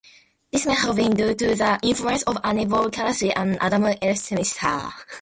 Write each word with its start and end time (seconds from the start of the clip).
This 0.51 0.65
may 0.65 0.73
have 0.73 0.95
been 0.95 1.13
due 1.13 1.35
to 1.35 1.53
the 1.53 1.77
influence 1.83 2.23
of 2.23 2.35
Annibale 2.43 2.89
Carracci 2.89 3.31
and 3.35 3.55
Adam 3.61 3.83
Elsheimer. 3.83 4.91